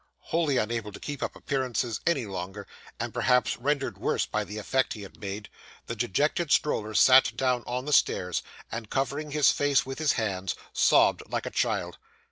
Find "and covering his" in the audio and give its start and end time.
8.71-9.51